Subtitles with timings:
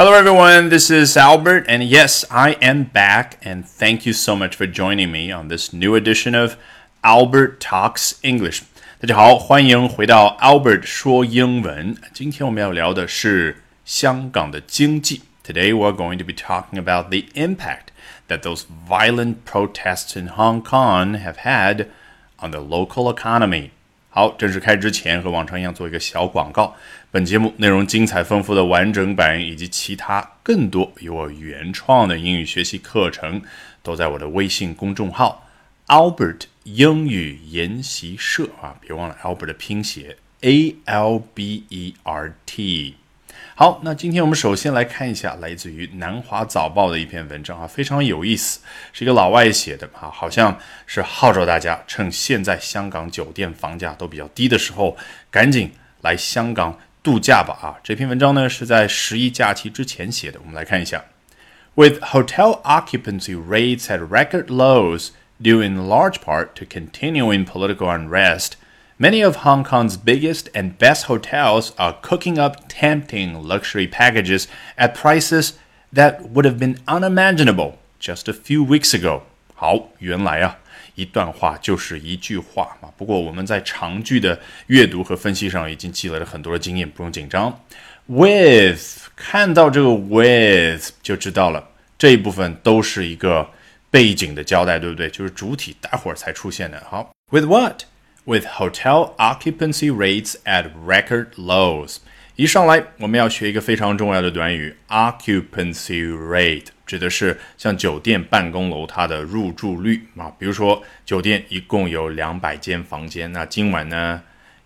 [0.00, 0.69] Hello, everyone.
[0.69, 3.37] This is Albert, and yes, I am back.
[3.43, 6.55] And thank you so much for joining me on this new edition of
[7.03, 8.61] Albert Talks English.
[9.01, 11.97] 大家好，欢迎回到 Albert 说英文。
[12.13, 15.23] 今天我们要聊的是香港的经济。
[15.45, 17.87] Today we're going to be talking about the impact
[18.29, 21.87] that those violent protests in Hong Kong have had
[22.39, 23.71] on the local economy.
[24.13, 26.75] 好，正式开之前，和往常一样做一个小广告。
[27.11, 33.41] 本节目内容精彩丰富的完整版以及其他更多由我原创的英语学习课程，
[33.81, 35.47] 都在我的微信公众号
[35.87, 42.95] Albert 英语研习社啊，别忘了 Albert 的拼写 A L B E R T。
[43.55, 48.59] 好，那今天我们首先来看一下来自于南华早报的一篇文章啊，非常有意思，
[48.91, 54.97] 是一个老外写的啊，好像是号召大家趁现在香港酒店房价都比较低的时候，
[55.29, 57.77] 赶紧来香港度假吧啊。
[57.83, 61.03] 这篇文章呢是在十一假期之前写的，我们来看一下。
[61.75, 65.09] With hotel occupancy rates at record lows
[65.41, 68.53] due in large part to continuing political unrest.
[69.00, 74.94] Many of Hong Kong's biggest and best hotels are cooking up tempting luxury packages at
[74.94, 75.52] prices
[75.92, 79.22] that would have been unimaginable just a few weeks ago.
[79.54, 80.58] 好，原来啊，
[80.94, 82.88] 一段话就是一句话啊。
[82.96, 87.60] 不过我们在长句的阅读和分析上已经积累了很多的经验，不用紧张。
[88.06, 93.50] With 看到这个 with 就知道了，这一部分都是一个
[93.90, 95.10] 背景的交代，对不对？
[95.10, 96.82] 就是主体待会儿才出现的。
[96.88, 97.44] 好，with
[98.23, 101.97] With hotel occupancy rates at record lows。
[102.35, 110.31] 一上来我们要学一个非常重要的短语，occupancy rate，指的是像酒店办公楼它的入住率啊。
[110.37, 114.21] 比如说酒店一共有两百间房间，那今晚呢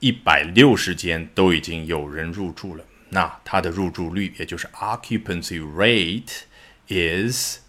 [0.00, 6.42] 一百六十间都已经有人入住了，那它的入住率也就是 occupancy rate
[6.88, 7.60] is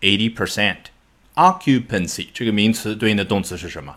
[0.00, 0.86] eighty percent。
[1.34, 3.94] occupancy 这个名词对应的动词是什么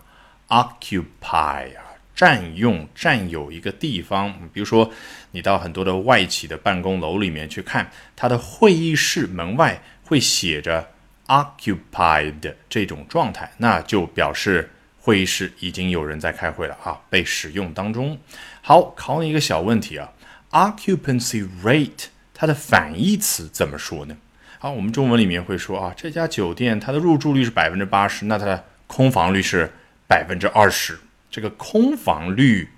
[0.52, 4.30] ？occupy 啊，占用、占有一个地方。
[4.52, 4.90] 比如说，
[5.30, 10.90] 你到很多的外企的办公楼里面去看，它的会议室门外会写着
[11.28, 18.18] occupied 这种状态，那就表示会议室已经有人在开会了啊，被使用当中。
[18.60, 20.12] 好，考你一个小问题啊
[20.50, 24.14] ，occupancy rate 它的反义词怎么说呢？
[24.58, 29.72] 好，我们中文里面会说啊，这家酒店它的入住率是百分之八十，那它的空房率是。
[30.11, 30.99] 百分之二十，
[31.29, 32.69] 这个空房率。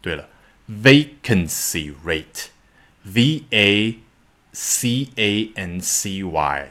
[0.00, 0.28] 对了，
[0.68, 3.98] vacancy rate，v a
[4.52, 6.70] c a n c y。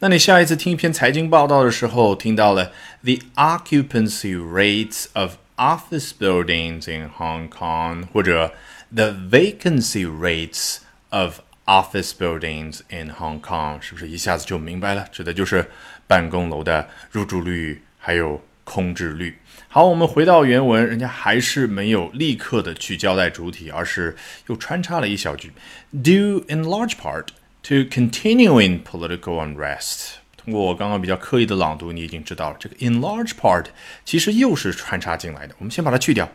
[0.00, 2.72] 那你下一次听一篇财经报道的时候，听到了
[3.02, 8.52] the occupancy rates of office buildings in Hong Kong，或者
[8.92, 10.78] the vacancy rates
[11.10, 15.06] of office buildings in Hong Kong，是不是一下子就明白了？
[15.12, 15.70] 指的就是
[16.06, 18.42] 办公楼的入住率，还有。
[18.66, 19.38] 空置率。
[19.73, 24.13] 好，我们回到原文，人家还是没有立刻的去交代主体，而是
[24.47, 25.53] 又穿插了一小句
[25.93, 27.27] ，due in large part
[27.63, 30.15] to continuing political unrest。
[30.35, 33.67] 通过我刚刚比较刻意的朗读，你已经知道了，这个 in large part
[34.03, 35.55] 其实又是穿插进来的。
[35.59, 36.29] 我们先把它去掉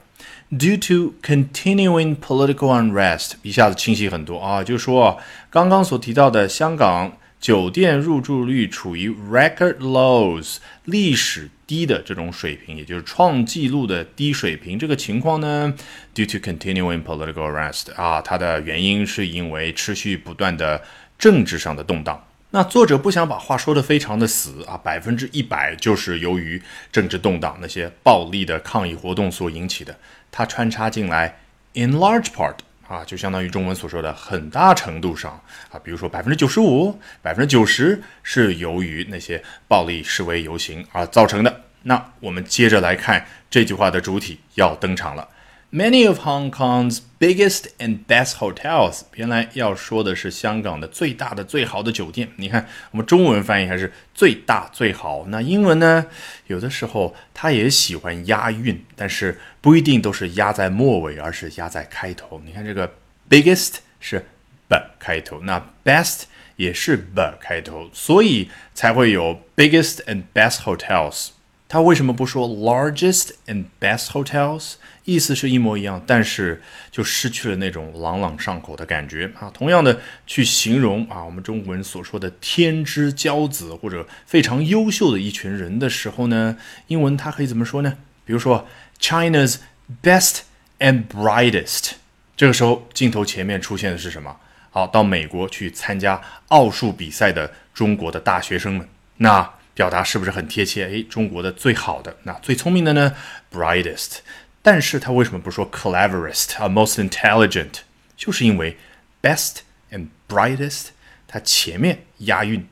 [0.52, 4.64] ，due to continuing political unrest，一下子清晰很多啊。
[4.64, 5.20] 就是说，
[5.50, 7.12] 刚刚所提到的香港。
[7.40, 14.78] 酒店入住率处于 record lows 历史低的这种水平，也就是创纪录的低水平。
[14.78, 15.72] 这个情况呢
[16.14, 20.82] ，due to continuing political unrest 啊，它的原因是因为持续不断的
[21.18, 22.20] 政治上的动荡。
[22.50, 26.60] 那作者不想把话说的非常的死啊，百分之一百就是由于
[26.90, 29.96] 政治动荡那些暴力的抗议活动所引起的，
[30.32, 31.38] 他穿插进来
[31.74, 32.54] in large part。
[32.88, 35.32] 啊，就相当于中文所说的很大程度上
[35.70, 41.62] 啊，比如说百分之九十五、百分之九十是由于那些暴力示威游行而造成的。
[41.82, 45.28] 那我们接着来看这句话的主体要登场了。
[45.72, 52.28] Many of Hong Kong's biggest and best hotels，原来要说的是香港的最大的、最好的酒店。
[52.36, 55.26] 你看，我们中文翻译还是最大最好。
[55.26, 56.06] 那英文呢？
[56.46, 62.40] 有的时候它也喜欢押韵，但是不一定都是押在末尾，而是押在开头。
[62.46, 62.94] 你看这个
[63.28, 64.24] biggest 是
[64.68, 66.22] b 开头，那 best
[66.54, 71.30] 也是 b 开头，所以才会有 biggest and best hotels。
[71.68, 74.74] 他为什么不说 largest and best hotels？
[75.04, 79.50] 意思是一模一样，但是就失去了那种朗朗上口的感觉啊。
[79.54, 86.56] 同样的，去形容啊我们中国人所说的天之骄子或者非常优秀的一群人的时候呢，
[86.88, 87.96] 英文它可以怎么说呢？
[88.24, 88.66] 比如说
[89.00, 89.58] China's
[90.02, 90.40] best
[90.80, 91.92] and brightest。
[92.36, 94.36] 这个时候镜头前面出现的是什么？
[94.70, 100.88] 好，到美国去参加奥数比赛的中国的大学生们，那表达是不是很贴切？
[100.88, 103.14] 诶，中国的最好的，那最聪明的呢
[103.52, 104.20] ？brightest。
[104.62, 107.80] 但是他为什么不说 cleverest 啊？most intelligent，
[108.16, 108.78] 就是因为
[109.22, 109.58] best
[109.92, 110.86] and brightest，
[111.28, 112.66] 它前面押韵。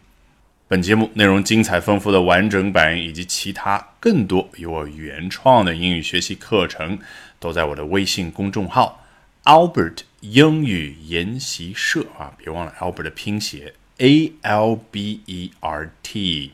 [0.67, 6.99] 本节目内容精彩丰富的完整版以及其他更多由我原创的英语学习课程，
[7.39, 9.07] 都在我的微信公众号。
[9.45, 16.53] Albert 英语研习社啊，别忘了 Albert 的拼写 A L B E R T。